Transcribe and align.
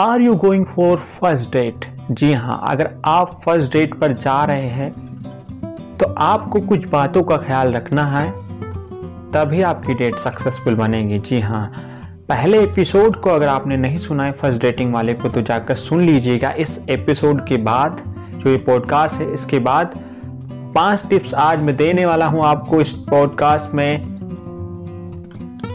Are 0.00 0.20
you 0.20 0.34
going 0.36 0.64
for 0.64 0.96
first 0.96 1.50
date? 1.52 1.84
जी 2.10 2.32
हाँ 2.32 2.60
अगर 2.68 2.90
आप 3.06 3.30
फ़र्स्ट 3.44 3.72
डेट 3.72 3.94
पर 4.00 4.12
जा 4.14 4.44
रहे 4.44 4.68
हैं 4.68 4.90
तो 5.98 6.06
आपको 6.18 6.60
कुछ 6.60 6.86
बातों 6.88 7.22
का 7.22 7.36
ख्याल 7.36 7.72
रखना 7.72 8.04
है, 8.06 8.30
तभी 9.32 9.62
आपकी 9.62 9.94
डेट 9.94 10.16
सक्सेसफुल 10.16 10.74
बनेगी। 10.74 11.18
जी 11.18 11.40
हाँ 11.40 11.64
पहले 12.28 12.62
एपिसोड 12.62 13.16
को 13.16 13.30
अगर 13.30 13.48
आपने 13.48 13.76
नहीं 13.76 13.98
सुना 13.98 14.24
है, 14.24 14.32
फ़र्स्ट 14.32 14.60
डेटिंग 14.62 14.94
वाले 14.94 15.14
को 15.14 15.28
तो 15.28 15.42
जाकर 15.42 15.74
सुन 15.76 16.00
लीजिएगा। 16.00 16.50
इस 16.58 16.78
एपिसोड 16.90 17.46
के 17.46 17.56
बाद, 17.56 18.02
जो 18.34 18.50
ये 18.50 18.58
पॉडकास्ट 18.58 19.14
है, 19.14 19.32
इसके 19.34 19.58
बाद 19.60 19.98
पाँच 20.74 21.04
टिप्स 21.10 21.34
आज 21.34 21.62
मैं 21.62 21.76
देने 21.76 22.06
वाला 22.06 22.26
हूँ 22.26 22.44
आपको 22.44 22.80
इस 22.80 22.92
पॉडकास्ट 23.10 23.74
में। 23.74 24.17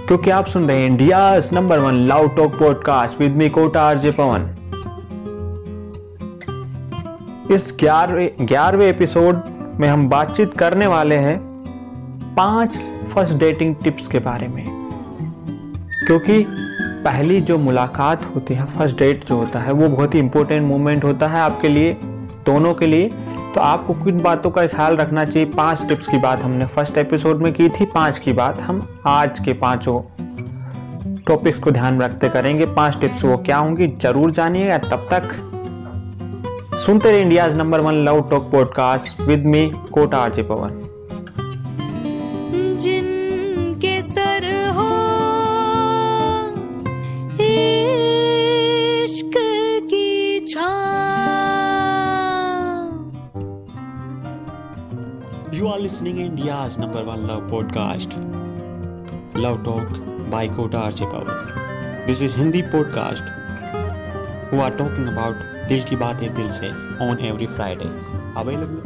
क्योंकि 0.08 0.30
आप 0.30 0.46
सुन 0.46 0.68
रहे 0.68 0.80
हैं 0.80 0.88
India 0.88 1.42
number 1.54 1.80
one 1.80 1.94
love 1.94 2.28
talk 2.28 2.56
podcast 2.56 3.22
with 3.22 3.32
me 3.32 3.50
Kota 3.50 3.82
RJ 3.82 4.12
Pawan. 4.12 4.42
इस 7.52 7.78
ग्यारहवें 8.42 8.88
एपिसोड 8.88 9.42
में 9.80 9.88
हम 9.88 10.10
बातचीत 10.10 10.54
करने 10.54 10.88
वाले 10.88 11.16
हैं 11.16 11.40
पाँच 12.38 12.80
फ़र्स्ट 13.14 13.38
डेटिंग 13.38 13.76
टिप्स 13.84 14.08
के 14.08 14.20
बारे 14.20 14.48
में। 14.48 14.66
क्योंकि 16.08 16.46
पहली 17.06 17.42
जो 17.42 17.58
मुलाकात 17.58 18.36
होती 18.36 18.54
है, 18.54 18.66
फ़र्स्ट 18.66 18.98
डेट 18.98 19.26
जो 19.28 19.36
होता 19.36 19.60
है, 19.60 19.72
वो 19.72 19.90
बहुत 19.90 20.16
ही 20.16 20.20
इंपॉर्टेंट 20.20 20.68
मोमेंट 20.68 21.04
होता 21.04 21.28
है 21.28 21.40
आपके 21.40 21.70
लिए, 21.70 21.98
दोनों 22.46 22.74
के 22.74 22.88
लिए। 22.88 23.12
तो 23.54 23.62
आपको 23.62 23.94
किन 23.94 24.22
बातों 24.22 24.50
का 24.52 24.66
ख्याल 24.68 24.96
रखना 24.98 25.24
चाहिए? 25.26 25.46
पाँच 25.46 25.88
टिप्स 25.88 26.08
की 26.08 26.18
बात 26.18 26.42
हमने 26.42 26.66
फ़र्स्ट 26.66 26.98
एपिसोड 26.98 27.42
में 27.42 27.52
की 27.54 27.68
थी, 27.70 27.86
पाँच 27.86 28.20
की 28.20 28.34
बात 28.34 28.60
हम 28.60 28.88
आज 29.08 29.40
के 29.40 29.54
पाँचों 29.54 30.00
टॉपिक्स 31.28 31.60
को 31.60 31.72
ध्यान 31.72 31.94
में 31.94 32.06
रखते 32.06 32.30
करेंगे। 32.30 32.66
पाँच 32.66 32.98
टिप्स 33.02 33.24
वो 33.24 33.38
क्या 33.38 33.58
होंगी, 33.58 33.88
ज़रूर 34.02 34.32
जानिएगा 34.32 34.78
तब 34.78 35.08
तक। 35.12 35.30
सुनते 36.86 37.12
रहे 37.12 37.22
India 37.22 37.48
number 37.48 37.82
one 37.82 38.04
love 38.06 38.22
talk 38.30 38.52
podcast 38.52 39.22
with 39.22 39.46
me 39.46 39.64
Kota 39.92 40.18
RJ 40.18 40.44
Pawan. 40.44 40.82
You 55.54 55.68
are 55.68 55.80
listening 55.80 56.20
India 56.20 56.56
number 56.80 57.02
one 57.02 57.26
love 57.28 57.42
podcast 57.50 58.14
love 59.40 59.58
talk 59.64 59.90
by 60.32 60.48
Kota 60.48 60.80
RJ 60.80 61.06
Pawan 61.06 62.06
this 62.08 62.22
is 62.22 62.38
Hindi 62.38 62.62
podcast 62.62 63.24
who 64.54 64.62
are 64.62 64.72
talking 64.72 65.08
about 65.08 65.68
दिल 65.70 65.84
की 65.84 65.96
बात 65.96 66.22
है 66.22 66.30
दिल 66.36 66.50
से 66.50 66.70
on 67.08 67.18
every 67.22 67.48
Friday 67.48 67.90
available 68.38 68.80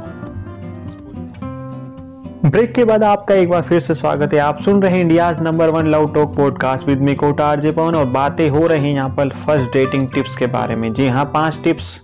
break 2.50 2.74
के 2.74 2.86
बाद 2.86 3.04
आपका 3.04 3.36
एक 3.36 3.50
बार 3.50 3.62
फिर 3.62 3.80
से 3.80 3.96
स्वागत 3.96 4.34
है। 4.34 4.40
आप 4.40 4.62
सुन 4.62 4.82
रहे 4.82 4.92
हैं 4.92 5.02
India 5.02 5.32
number 5.42 5.70
one 5.70 5.88
love 5.88 6.14
talk 6.14 6.36
podcast 6.36 6.88
with 6.88 7.02
me 7.02 7.16
Kota 7.16 7.46
RJ 7.46 7.72
Pawan 7.72 7.96
और 7.96 8.06
बातें 8.06 8.50
हो 8.50 8.66
रही 8.68 8.86
हैं 8.86 8.94
यहाँ 8.94 9.10
पर 9.10 9.30
फ़र्स्ट 9.46 9.72
डेटिंग 9.74 10.08
टिप्स 10.08 10.36
के 10.38 10.48
बारे 10.48 10.76
में। 10.76 10.94
जी 10.94 11.08
हाँ 11.08 11.26
पाँच 11.34 11.60
टिप्स 11.64 11.98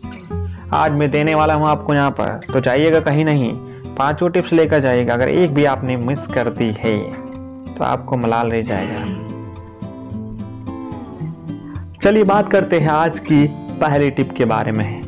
आज 0.73 0.91
मैं 0.91 1.11
देने 1.11 1.35
वाला 1.35 1.53
हूँ 1.53 1.67
आपको 1.67 1.93
यहाँ 1.93 2.11
पर। 2.11 2.39
तो 2.53 2.59
जाइएगा 2.59 2.99
कहीं 2.99 3.25
नहीं। 3.25 3.72
पाँचों 3.97 4.29
टिप्स 4.29 4.53
लेकर 4.53 4.79
जाइएगा, 4.79 5.13
अगर 5.13 5.29
एक 5.29 5.53
भी 5.53 5.65
आपने 5.65 5.95
मिस 5.97 6.27
कर 6.27 6.49
दी 6.49 6.71
है 6.79 6.97
तो 7.67 7.83
आपको 7.83 8.17
मलाल 8.17 8.51
रह 8.51 8.61
जाएगा। 8.61 9.05
चलिए 11.97 12.23
बात 12.23 12.49
करते 12.49 12.79
हैं 12.79 12.89
आज 12.89 13.19
की 13.21 13.45
पहली 13.81 14.09
टिप 14.11 14.31
के 14.37 14.45
बारे 14.45 14.71
में। 14.71 15.03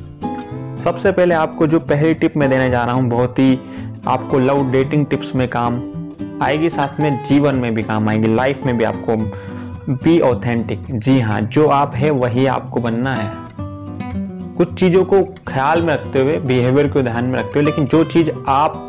सबसे 0.83 1.11
पहले 1.11 1.35
आपको 1.35 1.67
जो 1.67 1.79
पहली 1.81 2.13
टिप 2.13 2.37
मैं 2.37 2.49
देने 2.49 2.69
जा 2.69 2.83
रहा 2.83 2.95
हूँ, 2.95 3.09
बहुत 3.09 3.39
ही 3.39 3.59
आपको 4.07 4.39
लव 4.39 4.69
डेटिंग 4.71 5.05
टिप्स 5.05 5.33
में 5.35 5.47
काम 5.49 5.81
आएगी, 6.43 6.69
साथ 6.69 6.99
में 6.99 7.23
जीवन 7.25 7.55
में 7.55 7.73
भी 7.75 7.83
काम 7.83 8.09
आएगी 8.09 8.33
लाइफ 8.35 8.65
में 8.65 8.77
भी 8.77 8.83
आपको 8.83 9.15
बी 9.93 10.19
ऑथेंटिक 10.21 10.85
जी 10.91 11.19
हाँ 11.19 11.39
जो 11.41 11.67
आप 11.69 11.95
है, 11.95 12.09
वही 12.11 12.45
आपको 12.47 12.81
बनना 12.81 13.15
है। 13.15 13.31
कुछ 14.57 14.73
चीज़ों 14.79 15.05
को 15.05 15.23
ख्याल 15.47 15.81
में 15.81 15.93
रखते 15.93 16.19
हुए 16.19 16.37
बिहेवियर 16.39 16.87
को 16.87 17.01
ध्यान 17.01 17.25
में 17.25 17.39
रखते 17.39 17.59
हुए 17.59 17.63
लेकिन 17.63 17.85
जो 17.85 18.03
चीज़ 18.03 18.29
आप 18.47 18.81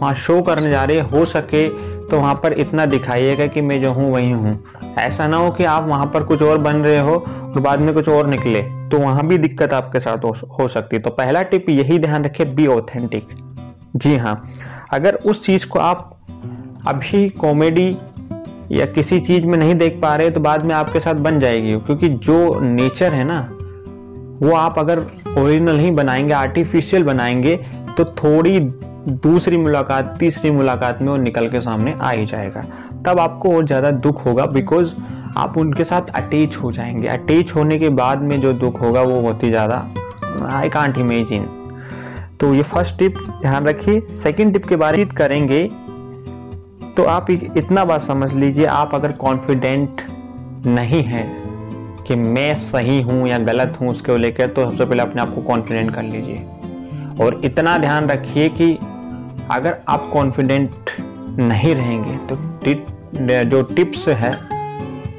वहाँ 0.00 0.14
शो 0.14 0.42
करने 0.42 0.70
जा 0.70 0.84
रहे 0.84 1.00
हो 1.00 1.24
सके 1.24 1.68
तो 2.08 2.16
वहाँ 2.16 2.34
पर 2.34 2.52
इतना 2.52 2.86
दिखाइएगा 2.86 3.46
कि 3.46 3.60
मैं 3.60 3.82
जो 3.82 3.92
हूँ 3.92 4.12
वही 4.12 4.30
हूँ। 4.30 4.64
ऐसा 4.98 5.26
ना 5.26 5.36
हो 5.36 5.50
कि 5.50 5.64
आप 5.64 5.86
वहाँ 5.88 6.06
पर 6.06 6.22
कुछ 6.22 6.42
और 6.42 6.58
बन 6.58 6.76
रहे 6.76 6.98
हो 6.98 7.14
और 7.14 7.60
बाद 7.60 7.80
में 7.80 7.94
कुछ 7.94 8.08
और 8.08 8.26
निकले 8.26 8.62
तो 8.62 8.98
वहाँ 8.98 9.26
भी 9.26 9.38
दिक्कत 9.38 9.72
आपके 9.72 10.00
साथ 10.00 10.24
हो, 10.58 10.68
सकती 10.68 10.96
है। 10.96 11.02
तो 11.02 11.10
पहला 11.10 11.42
टिप 11.42 11.70
यही 11.70 11.98
ध्यान 11.98 12.24
रखे 12.24 12.44
बी 12.44 12.66
ऑथेंटिक 12.66 13.28
जी 13.96 14.16
हाँ 14.16 14.42
अगर 14.92 15.14
उस 15.14 15.46
चीज़ 15.46 15.66
को 15.66 15.78
आप 15.78 16.10
अभी 16.86 17.28
कॉमेडी 17.28 17.96
या 18.70 18.86
किसी 18.86 19.20
चीज़ 19.20 19.46
में 19.46 19.58
नहीं 19.58 19.74
देख 19.74 19.98
पा 20.02 20.16
रहे 20.16 20.30
तो 20.30 20.40
बाद 20.40 20.64
में 20.64 20.74
आपके 20.74 21.00
साथ 21.00 21.14
बन 21.14 21.40
जाएगी 21.40 21.72
क्योंकि 21.72 22.08
जो 22.08 22.60
नेचर 22.60 23.14
है 23.14 23.24
ना 23.24 23.53
वो 24.42 24.54
आप 24.56 24.78
अगर 24.78 24.98
ओरिजिनल 25.38 25.78
ही 25.78 25.90
बनाएँगे 25.92 26.34
आर्टिफिशियल 26.34 27.04
बनाएँगे 27.04 27.56
तो 27.96 28.04
थोड़ी 28.04 28.60
दूसरी 28.60 29.56
मुलाकात, 29.56 30.16
तीसरी 30.18 30.50
मुलाकात 30.50 31.02
में 31.02 31.08
वो 31.08 31.16
निकल 31.16 31.48
के 31.48 31.60
सामने 31.60 31.94
आ 31.94 32.10
ही 32.10 32.26
जाएगा। 32.26 32.64
तब 33.06 33.20
आपको 33.20 33.54
और 33.56 33.66
ज़्यादा 33.66 33.90
दुख 33.90 34.24
होगा 34.26 34.46
बिकॉज़ 34.48 34.92
आप 35.36 35.58
उनके 35.58 35.84
साथ 35.84 36.10
अटैच 36.16 36.56
हो 36.56 36.72
जाएँगे। 36.72 37.08
अटैच 37.08 37.54
होने 37.54 37.78
के 37.78 37.88
बाद 37.90 38.22
में 38.22 38.40
जो 38.40 38.52
दुख 38.54 38.80
होगा, 38.80 39.00
वो 39.02 39.20
बहुत 39.20 39.42
ही 39.42 39.50
ज़्यादा 39.50 39.76
आई 40.48 40.68
कांट 40.68 40.98
इमेजिन 40.98 41.44
तो 42.40 42.52
ये 42.54 42.62
फ़र्स्ट 42.64 42.98
टिप 42.98 43.18
ध्यान 43.42 43.66
रखिए। 43.66 44.00
सेकंड 44.14 44.52
टिप 44.52 44.66
के 44.66 44.76
बारे 44.76 44.98
में 44.98 45.14
करेंगे 45.16 45.64
तो 46.96 47.04
आप 47.04 47.30
इतना 47.30 47.84
बात 47.84 48.00
समझ 48.00 48.34
लीजिए, 48.34 48.66
आप 48.66 48.94
अगर 48.94 49.12
कॉन्फिडेंट 49.14 50.02
नहीं 50.66 51.02
हैं 51.04 51.43
कि 52.06 52.16
मैं 52.16 52.54
सही 52.56 53.00
हूँ 53.02 53.28
या 53.28 53.38
गलत 53.40 53.78
हूँ 53.80 53.88
उसको 53.90 54.16
लेकर 54.16 54.46
तो 54.48 54.70
सबसे 54.70 54.84
पहले 54.84 55.02
अपने 55.02 55.22
आप 55.22 55.34
को 55.34 55.42
कॉन्फिडेंट 55.42 55.94
कर 55.94 56.02
लीजिए। 56.04 56.36
और 57.20 57.40
इतना 57.44 57.76
ध्यान 57.78 58.08
रखिए 58.10 58.48
कि 58.50 58.72
अगर 59.50 59.76
आप 59.88 60.08
कॉन्फिडेंट 60.12 60.90
नहीं 61.38 61.74
रहेंगे 61.74 62.16
तो 62.26 62.36
जो 63.46 63.62
टिप्स 63.64 64.08
है, 64.08 64.32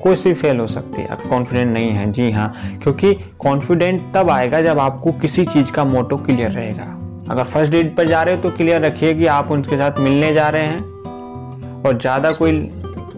कोई 0.01 0.16
सी 0.16 0.34
फेल 0.34 0.59
हो 0.59 0.68
सकती 0.68 1.01
है। 1.01 1.07
आप 1.07 1.22
कॉन्फिडेंट 1.22 1.74
नहीं 1.74 1.91
है, 1.91 2.12
जी 2.12 2.31
हाँ 2.31 2.79
क्योंकि 2.84 3.13
कॉन्फिडेंट 3.40 4.01
तब 4.13 4.29
आएगा 4.29 4.62
जब 4.62 4.79
आपको 4.79 5.12
किसी 5.12 5.45
चीज़ 5.45 5.72
का 5.72 5.85
मोटो 5.85 6.18
क्लियर 6.18 6.51
रहेगा। 6.51 6.84
अगर 7.31 7.44
फ़र्स्ट 7.44 7.72
डेट 7.72 7.95
पर 7.95 8.07
जा 8.07 8.22
रहे 8.24 8.35
हो 8.35 8.41
तो 8.41 8.50
क्लियर 8.57 8.81
रखिए 8.81 9.13
कि 9.13 9.25
आप 9.28 9.51
उनके 9.51 9.78
साथ 9.78 10.00
मिलने 10.00 10.34
जा 10.34 10.50
रहे 10.50 10.63
हैं। 10.63 11.81
और 11.81 11.97
ज़्यादा 11.97 12.31
कोई 12.31 12.51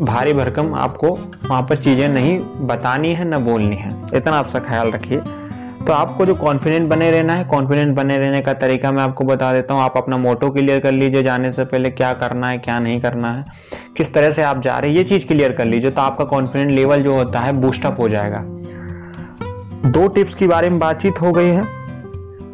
भारी 0.02 0.34
भरकम 0.34 0.74
आपको 0.76 1.10
वहाँ 1.44 1.62
पर 1.62 1.78
चीज़ें 1.78 2.08
नहीं 2.10 2.40
बतानी 2.68 3.14
है, 3.14 3.26
ना 3.26 3.40
बोलनी 3.40 3.76
है। 3.76 3.96
इतना 4.14 4.36
आपका 4.36 4.60
ख्याल 4.60 4.92
रखिए। 4.92 5.22
तो 5.88 5.94
आपको 5.94 6.26
जो 6.26 6.34
कॉन्फिडेंट 6.36 6.88
बने 6.90 7.10
रहना 7.12 7.34
है 7.34 7.44
कॉन्फिडेंट 7.44 7.96
बने 7.96 8.18
रहने 8.18 8.42
का 8.42 8.54
तरीका 8.54 8.92
मैं 8.92 9.04
आपको 9.04 9.24
बता 9.24 9.52
देता 9.54 9.74
हूँ। 9.74 9.82
आप 9.82 9.98
अपना 9.98 10.18
मोटो 10.18 10.50
क्लियर 10.50 10.80
कर 10.80 10.92
लीजिए, 10.92 11.24
जाने 11.24 11.52
से 11.52 11.66
पहले 11.66 11.90
क्या 11.90 12.14
करना 12.14 12.48
है, 12.48 12.58
क्या 12.58 12.80
नहीं 12.80 13.00
करना 13.02 13.32
है, 13.34 13.46
किस 13.98 14.14
तरह 14.14 14.32
से 14.32 14.44
आप 14.44 14.62
जा 14.62 14.78
रहे 14.78 14.90
हैं, 14.90 14.98
ये 14.98 15.04
चीज़ 15.04 15.28
क्लियर 15.28 15.52
कर 15.52 15.66
लीजिए 15.66 15.92
तो 15.92 16.02
आपका 16.02 16.26
कॉन्फिडेंट 16.26 16.72
लेवल 16.72 17.04
जो 17.04 17.16
होता 17.16 17.40
है 17.40 17.54
बूस्टअप 17.54 18.00
हो 18.00 18.10
जाएगा। 18.10 18.44
दो 19.90 20.08
टिप्स 20.08 20.36
के 20.36 20.48
बारे 20.48 20.70
में 20.70 20.80
बातचीत 20.80 21.22
हो 21.22 21.32
गई 21.32 21.48
है। 21.48 21.66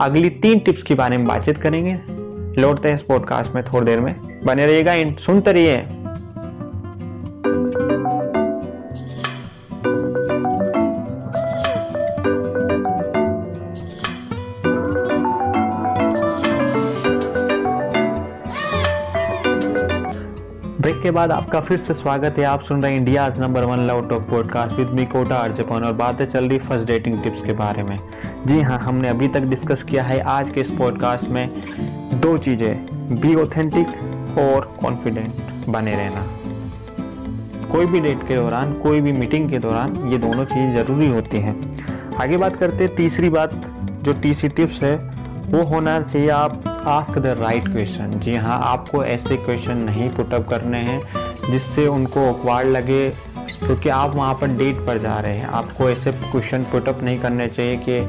अगली 0.02 0.30
तीन 0.30 0.60
टिप्स 0.60 0.84
के 0.84 0.96
बारे 0.96 1.18
में 1.18 1.28
बातचीत 1.28 1.58
करेंगे। 1.58 1.98
लौटते 2.62 2.88
हैं 2.88 2.96
इस 2.96 3.02
पॉडकास्ट 3.02 3.56
में 3.56 3.64
थोड़ी 3.64 3.86
देर 3.86 4.02
में। 4.02 4.16
बने 4.46 4.66
रहिएगा 4.68 4.94
सुनते 5.18 5.52
रहिए। 5.52 5.86
के 21.04 21.12
बाद 21.12 21.32
आपका 21.32 21.60
फिर 21.60 21.78
से 21.78 21.94
स्वागत 21.94 22.38
है। 22.38 22.44
आप 22.46 22.60
सुन 22.62 22.82
रहे 22.84 22.92
हैं 22.92 23.00
India 23.00 23.28
number 23.40 23.64
one 23.64 23.80
love 23.80 24.08
talk 24.10 24.22
podcast 24.22 24.76
with 24.76 24.88
me, 24.88 25.06
Kota 25.06 25.36
अर्जपन 25.36 25.84
और 25.84 25.94
बातें 25.94 26.26
चल 26.26 26.48
रही 26.48 26.58
फ़र्स्ट 26.58 26.88
डेटिंग 26.88 27.24
टिप्स 27.24 27.44
के 27.44 27.54
बारे 27.54 27.84
में। 27.84 27.98
जी 28.46 28.60
हाँ 28.62 28.78
हमने 28.80 29.08
अभी 29.08 29.28
तक 29.28 29.42
डिस्कस 29.44 29.84
किया 29.84 30.04
है 30.04 30.20
आज 30.20 30.50
के 30.50 30.62
इस 30.62 30.70
पॉडकास्ट 30.70 31.30
में 31.30 31.50
दो 32.22 32.38
चीज़ें 32.38 33.20
बी 33.22 33.36
ऑथेंटिक 33.36 34.38
और 34.40 34.76
कॉन्फिडेंट 34.82 35.68
बने 35.70 35.96
रहना। 35.96 36.26
कोई 37.72 37.86
भी 37.86 38.00
डेट 38.00 38.28
के 38.28 38.36
दौरान, 38.36 38.74
कोई 38.74 39.02
भी 39.02 39.12
मीटिंग 39.12 39.50
के 39.50 39.60
दौरान 39.60 39.98
ये 40.12 40.18
दोनों 40.18 40.46
चीज़ें 40.46 40.74
ज़रूरी 40.76 41.10
होती 41.10 41.40
हैं। 41.40 41.56
आगे 42.22 42.38
बात 42.38 42.56
करते 42.56 42.88
तीसरी 42.88 43.30
बात, 43.30 43.54
जो 44.04 44.14
तीसरी 44.14 44.50
टिप्स 44.50 44.82
है, 44.84 44.96
वो 45.48 45.64
होना 45.64 46.02
चाहिए 46.02 46.30
आप 46.30 46.73
आस्क 46.88 47.18
द 47.18 47.28
राइट 47.40 47.68
क्वेश्चन 47.68 48.20
जी 48.20 48.36
हाँ 48.36 48.60
आपको 48.64 49.04
ऐसे 49.04 49.36
क्वेश्चन 49.38 49.78
नहीं 49.78 50.10
पुटअप 50.10 50.48
करने 50.50 50.78
हैं, 50.78 51.00
जिससे 51.52 51.86
उनको 51.88 52.28
अखबार 52.34 52.66
लगे, 52.66 53.10
क्योंकि 53.60 53.90
आप 53.90 54.16
वहाँ 54.16 54.34
पर 54.34 54.48
डेट 54.58 54.86
पर 54.88 54.98
जा 54.98 55.18
रहे 55.20 55.38
हैं। 55.38 55.46
आपको 55.46 55.90
ऐसे 55.90 56.12
क्वेश्चन 56.12 56.64
पुटअप 56.64 57.04
नहीं 57.04 57.20
करने 57.20 57.48
चाहिए 57.48 57.78
कि 57.90 58.00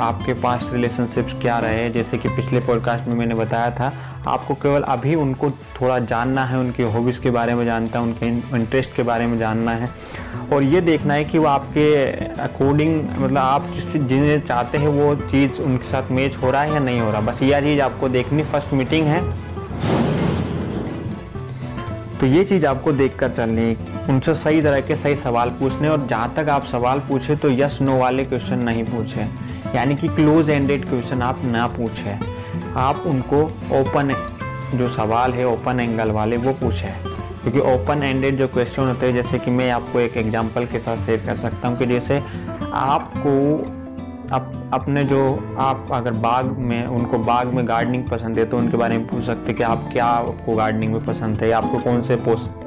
आपके 0.00 0.34
पास 0.34 0.68
रिलेशनशिप्स 0.72 1.32
क्या 1.42 1.58
रहे 1.58 1.88
जैसे 1.90 2.18
कि 2.18 2.28
पिछले 2.28 2.60
पॉडकास्ट 2.60 3.08
में 3.08 3.14
मैंने 3.14 3.34
बताया 3.34 3.70
था 3.70 3.92
आपको 4.26 4.54
केवल 4.54 4.82
अभी 4.82 5.14
उनको 5.14 5.50
थोड़ा 5.50 5.98
जानना 5.98 6.44
है, 6.44 6.58
उनकी 6.58 6.82
हॉबीज़ 6.82 7.20
के 7.20 7.30
बारे 7.30 7.54
में 7.54 7.64
जानता 7.64 7.98
है, 7.98 8.04
उनके 8.04 8.26
इंटरेस्ट 8.56 8.94
के 8.96 9.02
बारे 9.02 9.26
में 9.26 9.38
जानना 9.38 9.70
है। 9.70 9.90
और 10.52 10.62
ये 10.62 10.80
देखना 10.80 11.14
है 11.14 11.24
कि 11.24 11.38
वो 11.38 11.46
आपके 11.46 11.94
अकॉर्डिंग 12.42 13.04
मतलब 13.18 13.38
आप 13.38 13.70
जिस 13.74 13.92
जिन्हें 13.92 14.40
चाहते 14.40 14.78
हैं 14.78 14.88
वो 14.88 15.14
चीज़ 15.16 15.60
उनके 15.62 15.88
साथ 15.88 16.10
मैच 16.10 16.36
हो 16.36 16.50
रहा 16.50 16.62
है 16.62 16.72
या 16.72 16.78
नहीं 16.78 17.00
हो 17.00 17.10
रहा। 17.10 17.20
बस 17.20 17.42
यह 17.42 17.60
चीज़ 17.60 17.80
आपको 17.80 18.08
देखनी 18.08 18.42
फ़र्स्ट 18.42 18.72
मीटिंग 18.72 19.06
है। 19.06 19.22
तो 22.20 22.26
ये 22.26 22.44
चीज़ 22.44 22.66
आपको 22.66 22.92
देख 22.92 23.16
कर 23.18 23.30
चलनी 23.30 23.76
उनसे 24.08 24.34
सही 24.34 24.62
तरह 24.62 24.80
के 24.80 24.96
सही 24.96 25.16
सवाल 25.16 25.50
पूछने 25.50 25.88
और 25.88 26.06
जहाँ 26.06 26.32
तक 26.36 26.48
आप 26.48 26.64
सवाल 26.64 26.98
पूछे 26.98 27.36
तो 27.36 27.50
यस 27.50 27.78
नो 27.82 27.98
वाले 27.98 28.24
क्वेश्चन 28.24 28.62
नहीं 28.62 28.84
पूछे। 28.84 29.26
यानी 29.76 29.94
कि 29.94 30.08
क्लोज 30.08 30.50
एंडेड 30.50 30.88
क्वेश्चन 30.88 31.22
आप 31.22 31.44
ना 31.44 31.66
पूछे। 31.66 32.41
आप 32.76 33.02
उनको 33.06 33.42
ओपन 33.80 34.14
जो 34.74 34.88
सवाल 34.88 35.32
है 35.32 35.46
ओपन 35.46 35.80
एंगल 35.80 36.10
वाले, 36.10 36.36
वो 36.36 36.52
पूछें। 36.52 36.92
क्योंकि 37.42 37.58
ओपन 37.60 38.02
एंडेड 38.02 38.36
जो 38.36 38.46
क्वेश्चन 38.48 38.82
होते 38.82 39.06
हैं, 39.06 39.14
जैसे 39.14 39.38
कि 39.38 39.50
मैं 39.50 39.70
आपको 39.70 40.00
एक 40.00 40.16
एग्जांपल 40.16 40.66
के 40.66 40.78
साथ 40.78 41.04
शेयर 41.06 41.22
कर 41.26 41.36
सकता 41.36 41.68
हूँ 41.68 41.78
कि 41.78 41.86
जैसे 41.86 42.18
आपको 42.72 43.32
आप 44.34 44.52
अपने 44.74 45.04
जो 45.04 45.22
आप 45.58 45.88
अगर 45.92 46.12
बाग 46.12 46.44
में, 46.58 46.86
उनको 46.86 47.18
बाग 47.18 47.46
में 47.46 47.66
गार्डनिंग 47.68 48.08
पसंद 48.08 48.38
है 48.38 48.44
तो 48.44 48.58
उनके 48.58 48.76
बारे 48.76 48.98
में 48.98 49.06
पूछ 49.06 49.24
सकते 49.24 49.52
कि 49.52 49.62
आप 49.62 49.88
क्या 49.92 50.04
आपको 50.06 50.54
गार्डनिंग 50.56 50.92
में 50.92 51.04
पसंद 51.04 51.42
है, 51.42 51.50
आपको 51.52 51.78
कौन 51.78 52.02
से 52.02 52.16
पोस्ट 52.16 52.61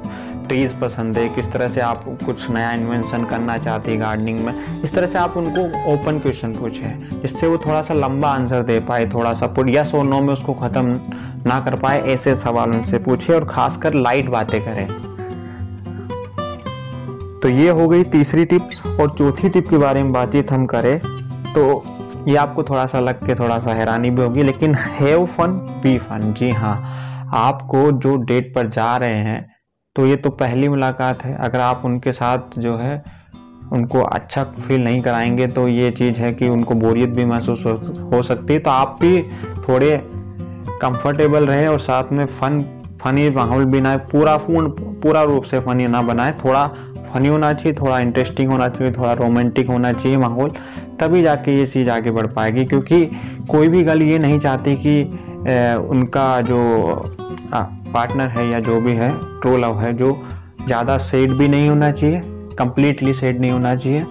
ट्रीज़ 0.48 0.74
पसंद 0.80 1.18
है, 1.18 1.28
किस 1.30 1.52
तरह 1.52 1.68
से 1.68 1.82
आप 1.82 2.04
कुछ 2.26 2.50
नया 2.52 2.72
इन्वेंशन 2.74 3.26
करना 3.26 3.58
चाहते 3.58 3.92
हैं 3.92 4.00
गार्डनिंग 4.02 4.40
में, 4.46 4.54
इस 4.84 4.94
तरह 4.94 5.08
से 5.08 5.20
आप 5.20 5.38
उनको 5.38 5.62
ओपन 5.94 6.20
क्वेश्चन 6.20 6.54
पूछें, 6.56 7.22
जिससे 7.22 7.48
वो 7.48 7.58
थोड़ा 7.58 7.82
सा 7.82 7.94
लंबा 7.94 8.30
आंसर 8.30 8.64
दे 8.64 8.80
पाए, 8.82 9.10
थोड़ा 9.10 9.34
सा 9.34 9.54
यस 9.70 9.94
और 9.96 10.06
नो 10.06 10.22
में 10.22 10.34
उसको 10.34 10.54
ख़त्म 10.56 11.00
ना 11.48 11.60
कर 11.60 11.76
पाए, 11.76 12.00
ऐसे 12.04 12.36
सवाल 12.36 12.72
उनसे 12.72 12.98
पूछे 13.00 13.34
और 13.34 13.46
खासकर 13.46 13.94
लाइट 13.96 14.30
बातें 14.30 14.60
करें। 14.62 14.88
तो 17.40 17.50
ये 17.50 17.70
हो 17.70 17.88
गई 17.88 18.04
तीसरी 18.06 18.46
टिप 18.46 18.70
और 19.00 19.10
चौथी 19.10 19.50
टिप 19.50 19.70
के 19.70 19.78
बारे 19.78 20.04
में 20.04 20.12
बातचीत 20.14 20.52
हम 20.52 20.66
करें 20.66 21.00
तो 21.54 21.84
ये 22.28 22.36
आपको 22.36 22.64
थोड़ा 22.64 22.86
सा 22.86 23.00
लग 23.00 23.26
के 23.28 23.36
थोड़ा 23.36 23.58
सा 23.60 23.74
हैरानी 23.74 24.10
भी 24.10 24.22
होगी, 24.22 24.44
लेकिन 24.44 24.76
हैव 24.76 25.26
फन 25.28 25.52
बी 25.84 25.98
फन 25.98 26.34
जी 26.40 26.50
हाँ 26.52 26.78
आपको 27.36 27.92
जो 27.92 28.16
डेट 28.24 28.54
पर 28.56 28.70
जा 28.70 28.96
रहे 28.98 29.18
हैं 29.20 29.55
तो 29.96 30.06
ये 30.06 30.16
तो 30.16 30.30
पहली 30.30 30.68
मुलाकात 30.70 31.24
है। 31.26 31.36
अगर 31.36 31.60
आप 31.60 31.82
उनके 31.86 32.12
साथ 32.12 32.60
जो 32.60 32.76
है 32.76 33.04
उनको 33.74 34.02
अच्छा 34.02 34.44
फील 34.44 34.84
नहीं 34.84 35.02
कराएँगे 35.02 35.48
तो 35.48 35.68
ये 35.68 35.92
चीज़ 35.92 36.20
है 36.20 36.32
कि 36.34 36.50
उनको 36.50 36.76
बोरियत 36.76 37.10
भी 37.10 37.26
महसूस 37.26 37.66
हो, 37.66 37.72
हो 38.14 38.22
सकती 38.22 38.54
है। 38.54 38.60
तो 38.60 38.70
आप 38.70 38.98
भी 39.02 39.22
थोड़े 39.68 39.96
कंफर्टेबल 40.82 41.46
रहें 41.46 41.68
और 41.68 41.80
साथ 41.80 42.12
में 42.12 42.26
फन 42.26 42.60
फनी 43.02 43.30
माहौल 43.30 43.66
भी 43.66 43.82
ना 43.82 43.96
पूरा 44.12 44.36
पूर्ण 44.38 44.70
पूरा 45.02 45.24
रूप 45.24 45.44
से 45.44 45.60
फनी 45.60 45.88
ना 45.88 46.02
बनाए। 46.02 46.32
थोड़ा 46.46 46.68
फनी 47.14 47.28
होना 47.28 47.54
चाहिए 47.54 47.74
थोड़ा 47.74 48.00
इंटरेस्टिंग 48.00 48.52
होना 48.52 48.68
चाहिए 48.70 48.94
थोड़ा 48.94 49.14
रोमांटिक 49.14 49.70
होना 49.70 49.92
चाहिए 49.94 50.18
माहौल 50.18 50.52
तभी 51.00 51.22
जाके 51.24 51.58
ये 51.58 51.66
चीज़ 51.66 51.90
आगे 51.90 52.12
बढ़ 52.12 52.28
पाएगी। 52.28 52.66
क्योंकि 52.66 53.06
कोई 53.50 53.68
भी 53.68 53.84
गल 53.84 54.04
ये 54.04 54.20
नहीं 54.20 54.40
चाहती 54.40 54.76
कि 54.76 55.00
ए, 55.50 55.76
उनका 55.90 56.42
जो 56.42 56.60
पार्टनर 57.96 58.30
है 58.30 58.48
या 58.50 58.60
जो 58.62 58.80
भी 58.82 58.94
है 58.94 59.12
ट्रू 59.42 59.58
लव 59.58 59.80
है, 59.80 59.94
जो 59.94 60.18
ज़्यादा 60.66 60.98
सेड 61.00 61.34
भी 61.34 61.48
नहीं 61.48 61.70
होना 61.70 61.92
चाहिए 61.92 62.22
कम्प्लीटली 62.60 63.14
सेड 63.14 63.40
नहीं 63.42 63.52
होना 63.52 63.76
चाहिए, 63.76 64.02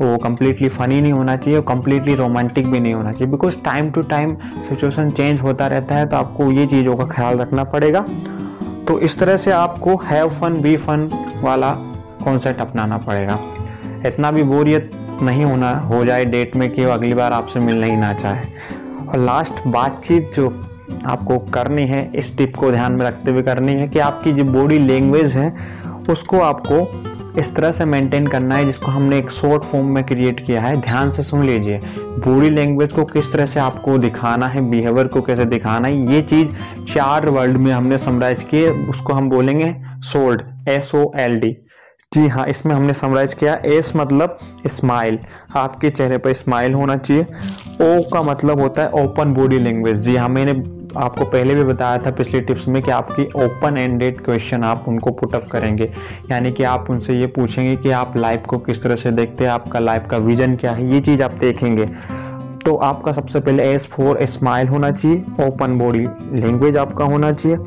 वो 0.00 0.16
कम्प्लीटली 0.18 0.68
फ़नी 0.68 1.00
नहीं 1.00 1.12
होना 1.12 1.36
चाहिए 1.36 1.58
और 1.58 1.64
कम्प्लीटली 1.66 2.14
रोमांटिक 2.14 2.70
भी 2.70 2.80
नहीं 2.80 2.94
होना 2.94 3.12
चाहिए। 3.12 3.30
Because 3.30 3.56
time 3.64 3.90
to 3.90 4.02
time 4.10 4.34
situation 4.68 5.10
change 5.10 5.40
होता 5.40 5.66
रहता 5.66 5.94
है 5.94 6.06
तो 6.06 6.16
आपको 6.16 6.50
ये 6.52 6.66
चीज़ों 6.66 6.96
का 6.96 7.04
ख्याल 7.06 7.38
रखना 7.38 7.64
पड़ेगा। 7.66 8.00
तो 8.88 8.98
इस 9.00 9.18
तरह 9.18 9.36
से 9.36 9.50
आपको 9.52 9.96
हैव 10.04 10.28
फन 10.30 10.60
बी 10.62 10.76
फन 10.78 11.08
वाला 11.42 11.70
कॉन्सेप्ट 12.24 12.60
अपनाना 12.60 12.98
पड़ेगा। 12.98 13.38
इतना 14.06 14.30
भी 14.30 14.42
बोरियत 14.44 14.90
नहीं 15.22 15.44
होना, 15.44 15.70
हो 15.70 16.04
जाए 16.04 16.24
डेट 16.26 16.56
में 16.56 16.68
कि 16.70 16.82
अगली 16.84 17.14
बार 17.14 17.32
आपसे 17.32 17.60
मिलना 17.60 17.86
ही 17.86 17.96
ना 17.96 18.12
चाहे। 18.14 18.46
और 19.08 19.18
लास्ट 19.18 19.66
बातचीत 19.68 20.30
जो 20.34 20.48
आपको 21.06 21.38
करनी 21.50 21.86
है, 21.86 22.10
इस 22.14 22.36
टिप 22.38 22.56
को 22.56 22.70
ध्यान 22.70 22.92
में 22.92 23.06
रखते 23.06 23.30
हुए 23.30 23.42
करनी 23.42 23.72
है 23.72 23.88
कि 23.88 23.98
आपकी 23.98 24.32
जो 24.32 24.44
बॉडी 24.44 24.78
लैंग्वेज 24.78 25.36
है, 25.36 25.54
उसको 26.08 26.40
आपको 26.40 26.88
इस 27.38 27.54
तरह 27.54 27.72
से 27.72 27.84
मेंटेन 27.84 28.26
करना 28.26 28.54
है 28.54 28.64
जिसको 28.64 28.90
हमने 28.90 29.18
एक 29.18 29.30
शॉर्ट 29.30 29.62
फॉर्म 29.62 29.86
में 29.86 30.02
क्रिएट 30.04 30.40
किया 30.46 30.60
है। 30.60 30.80
ध्यान 30.80 31.12
से 31.12 31.22
सुन 31.22 31.44
लीजिए 31.44 31.80
बॉडी 31.96 32.50
लैंग्वेज 32.50 32.92
को 32.92 33.04
किस 33.04 33.32
तरह 33.32 33.46
से 33.46 33.60
आपको 33.60 33.96
दिखाना 33.98 34.46
है 34.48 34.60
बिहेवियर 34.70 35.06
को 35.06 35.22
कैसे 35.22 35.44
दिखाना 35.44 35.88
है, 35.88 36.12
ये 36.14 36.22
चीज़ 36.22 36.50
चार 36.94 37.28
वर्ड 37.28 37.56
में 37.56 37.72
हमने 37.72 37.98
समराइज 37.98 38.42
किए 38.42 38.70
उसको 38.70 39.12
हम 39.12 39.28
बोलेंगे 39.28 39.74
sold 40.02 40.42
S 40.68 40.94
O 40.94 41.10
L 41.18 41.40
D 41.40 41.56
जी 42.12 42.26
हाँ 42.28 42.46
इसमें 42.46 42.74
हमने 42.74 42.94
समराइज 42.94 43.34
किया 43.34 43.54
एस 43.64 43.92
मतलब 43.96 44.38
स्माइल 44.66 45.18
आपके 45.56 45.90
चेहरे 45.90 46.18
पर 46.18 46.32
स्माइल 46.32 46.72
होना 46.74 46.96
चाहिए 46.96 47.22
ओ 47.22 48.02
का 48.10 48.22
मतलब 48.22 48.60
होता 48.60 48.82
है 48.82 48.90
ओपन 49.02 49.34
बॉडी 49.34 49.58
लैंग्वेज 49.58 49.98
जी 49.98 50.16
हाँ 50.16 50.28
मैंने 50.28 50.52
आपको 50.96 51.24
पहले 51.24 51.54
भी 51.54 51.64
बताया 51.64 51.98
था 51.98 52.10
पिछले 52.10 52.40
टिप्स 52.40 52.66
में 52.68 52.82
कि 52.82 52.90
आपकी 52.90 53.24
ओपन 53.44 53.76
एंडेड 53.78 54.20
क्वेश्चन 54.20 54.64
आप 54.64 54.84
उनको 54.88 55.10
पुटअप 55.10 55.46
करेंगे। 55.52 55.92
यानी 56.30 56.50
कि 56.52 56.62
आप 56.62 56.90
उनसे 56.90 57.14
ये 57.14 57.26
पूछेंगे 57.26 57.76
कि 57.76 57.90
आप 57.90 58.16
लाइफ 58.16 58.46
को 58.46 58.58
किस 58.58 58.82
तरह 58.82 58.96
से 58.96 59.10
देखते 59.10 59.44
हैं, 59.44 59.50
आपका 59.50 59.78
लाइफ 59.78 60.06
का 60.10 60.16
विजन 60.16 60.56
क्या 60.56 60.72
है, 60.72 60.92
ये 60.92 61.00
चीज़ 61.00 61.22
आप 61.22 61.32
देखेंगे। 61.32 61.86
तो 62.64 62.74
आपका 62.76 63.12
सबसे 63.12 63.40
पहले 63.40 63.70
एस 63.72 63.86
फोर 63.86 64.24
स्माइल 64.26 64.68
होना 64.68 64.90
चाहिए 64.90 65.46
ओपन 65.46 65.78
बॉडी 65.78 66.06
लैंग्वेज 66.40 66.76
आपका 66.76 67.04
होना 67.04 67.32
चाहिए। 67.32 67.58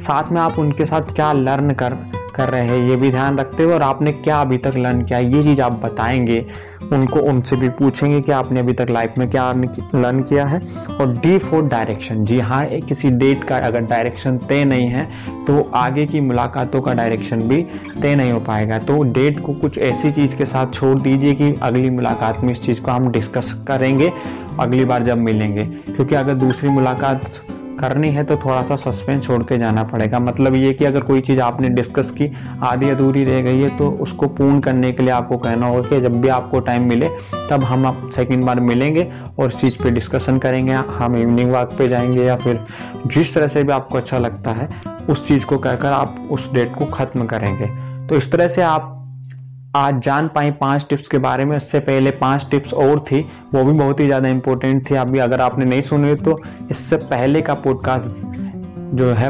साथ 0.00 0.32
में 0.32 0.40
आप 0.40 0.58
उनके 0.58 0.84
साथ 0.84 1.14
क्या 1.14 1.32
लर्न 1.32 1.70
कर 1.72 1.96
कर 2.38 2.48
रहे 2.48 2.66
हैं, 2.66 2.88
ये 2.88 2.96
भी 2.96 3.10
ध्यान 3.10 3.38
रखते 3.38 3.62
हुए, 3.62 3.74
और 3.74 3.82
आपने 3.82 4.12
क्या 4.14 4.40
अभी 4.40 4.56
तक 4.58 4.74
लर्न 4.76 5.02
किया? 5.02 5.18
ये 5.18 5.42
चीज़ 5.42 5.60
आप 5.60 5.80
बताएँगे, 5.84 6.44
उनको, 6.92 7.20
उनसे 7.20 7.56
भी 7.56 7.68
पूछेंगे 7.68 8.20
कि 8.20 8.32
आपने 8.32 8.60
अभी 8.60 8.72
तक 8.72 8.86
लाइफ 8.90 9.14
में 9.18 9.28
क्या 9.30 9.52
लर्न 9.94 10.22
किया 10.22 10.46
है। 10.46 10.60
और 10.90 11.12
डी 11.14 11.38
फोर 11.38 11.64
डायरेक्शन, 11.64 12.24
जी 12.24 12.38
हाँ 12.40 12.64
किसी 12.88 13.10
डेट 13.12 13.44
का 13.44 13.56
अगर 13.58 13.80
डायरेक्शन 13.82 14.38
तय 14.38 14.64
नहीं 14.64 14.88
है 14.88 15.08
तो 15.46 15.60
आगे 15.74 16.04
की 16.06 16.20
मुलाकातों 16.20 16.80
का 16.80 16.94
डायरेक्शन 16.94 17.42
भी 17.42 17.62
तय 18.02 18.14
नहीं 18.14 18.32
हो 18.32 18.40
पाएगा। 18.40 18.78
तो 18.78 19.02
डेट 19.04 19.40
को 19.40 19.52
कुछ 19.54 19.78
ऐसी 19.78 20.10
चीज़ 20.10 20.36
के 20.36 20.44
साथ 20.44 20.72
छोड़ 20.74 20.98
दीजिए 21.00 21.34
कि 21.34 21.52
अगली 21.62 21.90
मुलाकात 21.90 22.40
में 22.40 22.52
इस 22.52 22.62
चीज़ 22.62 22.80
को 22.80 22.90
हम 22.90 23.10
डिस्कस 23.10 23.52
करेंगे, 23.68 24.12
अगली 24.60 24.84
बार 24.84 25.02
जब 25.02 25.18
मिलेंगे। 25.18 25.64
क्योंकि 25.64 26.14
अगर 26.14 26.34
दूसरी 26.36 26.70
मुलाकात 26.70 27.20
करनी 27.80 28.08
है 28.08 28.24
तो 28.24 28.36
थोड़ा 28.36 28.62
सा 28.62 28.76
सस्पेंस 28.76 29.24
छोड़ 29.24 29.42
के 29.42 29.58
जाना 29.58 29.82
पड़ेगा। 29.84 30.18
मतलब 30.18 30.54
ये 30.54 30.72
कि 30.72 30.84
अगर 30.84 31.00
कोई 31.00 31.20
चीज़ 31.20 31.40
आपने 31.40 31.68
डिस्कस 31.70 32.10
की, 32.10 32.30
आधी 32.62 32.88
अधूरी 32.90 33.24
रह 33.24 33.40
गई 33.42 33.60
है 33.60 33.76
तो 33.76 33.90
उसको 34.02 34.26
पूर्ण 34.28 34.60
करने 34.60 34.92
के 34.92 35.02
लिए 35.02 35.12
आपको 35.12 35.36
कहना 35.36 35.66
होगा 35.66 35.88
कि 35.88 36.00
जब 36.00 36.20
भी 36.20 36.28
आपको 36.28 36.60
टाइम 36.60 36.88
मिले, 36.88 37.08
तब 37.50 37.64
हम 37.64 37.86
आप 37.86 38.10
सेकेंड 38.16 38.44
बार 38.44 38.60
मिलेंगे 38.60 39.08
और 39.38 39.46
इस 39.46 39.56
चीज़ 39.56 39.82
पर 39.82 39.90
डिस्कशन 39.90 40.38
करेंगे। 40.38 40.72
हम 40.72 41.16
इवनिंग 41.16 41.52
वॉक 41.52 41.76
पे 41.78 41.88
जाएँगे 41.88 42.24
या 42.24 42.36
फिर 42.36 42.64
जिस 43.06 43.34
तरह 43.34 43.48
से 43.48 43.64
भी 43.64 43.72
आपको 43.72 43.98
अच्छा 43.98 44.18
लगता 44.18 44.50
है, 44.50 44.68
उस 45.10 45.26
चीज़ 45.28 45.46
को 45.46 45.58
कहकर 45.58 45.92
आप 45.92 46.28
उस 46.30 46.52
डेट 46.52 46.74
को 46.74 46.86
ख़त्म 46.86 47.26
करेंगे। 47.26 47.66
तो 48.06 48.16
इस 48.16 48.30
तरह 48.32 48.48
से 48.48 48.62
आप 48.62 48.94
आज 49.78 50.00
जान 50.02 50.28
पाई 50.28 50.50
पाँच 50.50 50.86
टिप्स 50.90 51.08
के 51.08 51.18
बारे 51.18 51.44
में। 51.44 51.56
इससे 51.56 51.80
पहले 51.80 52.10
पाँच 52.12 52.46
टिप्स 52.50 52.72
और 52.74 53.00
थी, 53.00 53.20
वो 53.54 53.64
भी 53.64 53.72
बहुत 53.72 54.00
ही 54.00 54.06
ज़्यादा 54.06 54.28
इंपॉर्टेंट 54.28 54.90
थी। 54.90 54.94
अभी 54.96 55.18
अगर 55.18 55.40
आपने 55.40 55.64
नहीं 55.64 55.82
सुनी 55.82 56.14
तो 56.16 56.40
इससे 56.70 56.96
पहले 56.96 57.42
का 57.42 57.54
पॉडकास्ट 57.56 58.26
जो 58.94 59.12
है 59.12 59.28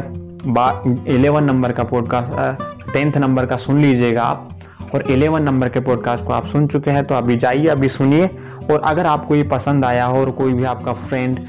इलेवन 1.09 1.43
नंबर 1.43 1.71
का 1.71 1.83
पॉडकास्ट 1.85 2.91
टेंथ 2.93 3.17
नंबर 3.17 3.45
का 3.45 3.57
सुन 3.57 3.81
लीजिएगा 3.81 4.23
आप। 4.23 4.49
और 4.93 5.01
इलेवन 5.11 5.43
नंबर 5.43 5.69
के 5.69 5.79
पॉडकास्ट 5.81 6.25
को 6.25 6.33
आप 6.33 6.45
सुन 6.47 6.67
चुके 6.67 6.91
हैं 6.91 7.05
तो 7.07 7.15
अभी 7.15 7.35
जाइए, 7.37 7.67
अभी 7.67 7.89
सुनिए। 7.89 8.29
और 8.71 8.81
अगर 8.81 9.05
आपको 9.05 9.35
ये 9.35 9.43
पसंद 9.49 9.85
आया 9.85 10.05
हो 10.05 10.19
और 10.21 10.31
कोई 10.31 10.53
भी 10.53 10.63
आपका 10.65 10.93
फ्रेंड 10.93 11.39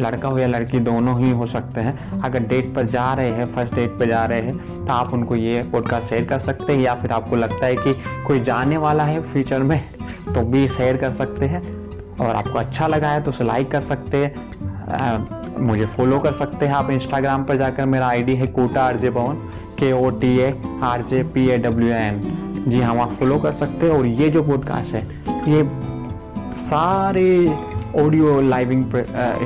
लड़का 0.00 0.28
हो 0.28 0.38
या 0.38 0.46
लड़की 0.46 0.78
दोनों 0.80 1.18
ही 1.20 1.30
हो 1.30 1.46
सकते 1.46 1.80
हैं। 1.80 2.20
अगर 2.20 2.42
डेट 2.44 2.74
पर 2.74 2.86
जा 2.86 3.12
रहे 3.14 3.30
हैं 3.30 3.46
फ़र्स्ट 3.52 3.74
डेट 3.74 3.90
पर 3.90 4.10
जा 4.10 4.24
रहे 4.24 4.40
हैं 4.40 4.56
तो 4.78 4.92
आप 4.92 5.12
उनको 5.14 5.36
ये 5.36 5.62
पॉडकास्ट 5.72 6.08
शेयर 6.08 6.24
कर 6.24 6.38
सकते 6.38 6.72
हैं 6.72 6.80
या 6.80 6.94
फिर 6.94 7.12
आपको 7.12 7.36
लगता 7.36 7.66
है 7.66 7.74
कि 7.76 7.94
कोई 8.26 8.40
जाने 8.40 8.76
वाला 8.76 9.04
है 9.04 9.20
फ्यूचर 9.22 9.62
में 9.62 9.80
तो 10.34 10.42
भी 10.42 10.66
शेयर 10.68 10.96
कर 10.96 11.12
सकते 11.12 11.46
हैं। 11.46 11.62
और 12.16 12.34
आपको 12.36 12.58
अच्छा 12.58 12.86
लगा 12.86 13.08
है 13.08 13.22
तो 13.22 13.30
उसे 13.30 13.44
लाइक 13.44 13.70
कर 13.70 13.80
सकते 13.82 14.24
हैं। 14.24 15.62
मुझे 15.62 15.86
फॉलो 15.86 16.18
कर 16.18 16.32
सकते 16.32 16.66
हैं 16.66 16.74
आप 16.74 16.90
इंस्टाग्राम 16.90 17.44
पर 17.44 17.56
जाकर। 17.56 17.86
मेरा 17.86 18.06
आईडी 18.06 18.34
है 18.34 18.46
Kota 18.46 18.82
R 18.82 18.96
J 18.96 19.10
Pawan 19.10 19.34
K 19.78 19.92
O 19.92 20.10
T 20.10 20.38
A 20.38 20.54
R 20.82 21.02
J 21.02 21.22
P 21.24 21.48
A 21.48 21.58
W 21.58 21.88
N 21.88 22.64
G 22.68 22.80
हाँ 22.80 22.96
आप 22.96 23.10
फॉलो 23.10 23.38
कर 23.38 23.52
सकते 23.52 23.86
हैं। 23.86 23.92
और 23.92 24.06
ये 24.06 24.28
जो 24.28 24.42
पॉडकास्ट 24.42 24.94
है, 24.94 25.02
ये 25.48 25.68
सारे 26.58 27.26
ऑडियो 27.96 28.40
लाइविंग 28.40 28.84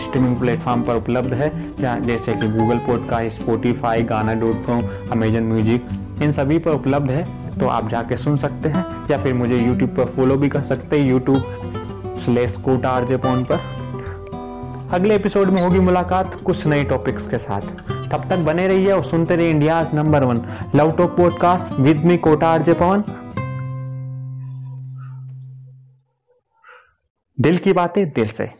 स्ट्रीमिंग 0.02 0.36
प्लेटफॉर्म 0.40 0.82
पर 0.82 0.96
उपलब्ध 0.96 1.32
है 1.34 1.50
जैसे 1.80 2.32
कि 2.32 2.48
Google 2.48 2.78
podcast 2.86 3.40
Spotify 3.40 4.02
Gaana 4.04 4.34
dot 4.40 4.64
com 4.66 4.82
Amazon 5.12 5.42
music 5.44 5.88
इन 6.22 6.32
सभी 6.32 6.58
पर 6.58 6.70
उपलब्ध 6.70 7.10
है। 7.10 7.26
तो 7.58 7.66
आप 7.66 7.88
जाके 7.88 8.16
सुन 8.16 8.36
सकते 8.36 8.68
हैं, 8.68 8.84
या 9.10 9.18
फिर 9.22 9.34
मुझे 9.34 9.56
यूट्यूब 9.56 9.90
पर 9.90 10.04
फॉलो 10.06 10.36
भी 10.36 10.48
कर 10.48 10.60
सकते 10.62 10.98
हैं 11.00 11.08
YouTube 11.08 12.18
slash 12.24 12.56
Kota 12.64 12.90
RJ 12.90 13.16
Pawan 13.16 13.44
पर। 13.44 13.60
अगले 14.94 15.14
एपिसोड 15.14 15.48
में 15.48 15.60
होगी 15.62 15.80
मुलाकात 15.80 16.34
कुछ 16.44 16.66
नए 16.66 16.84
टॉपिक्स 16.84 17.26
के 17.28 17.38
साथ। 17.38 17.60
तब 18.10 18.28
तक 18.30 18.44
बने 18.44 18.66
रहिए 18.68 18.90
और 18.92 19.02
सुनते 19.04 19.36
रहिए 19.36 19.50
India 19.50 19.84
number 19.94 20.24
one 20.24 20.40
love 20.74 20.90
talk 20.90 21.16
podcast 21.16 21.80
with 21.80 22.04
me 22.04 22.16
Kota 22.18 22.48
RJ 22.48 22.72
Pawan 22.72 23.02
दिल 27.40 27.58
की 27.58 27.72
बातें 27.72 28.12
दिल 28.12 28.28
से। 28.28 28.50